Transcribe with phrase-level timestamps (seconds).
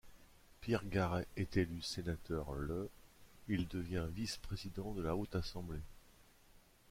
[0.61, 2.89] Pierre Garet est élu sénateur le;
[3.47, 5.83] il devient vice-président de la haute assemblée.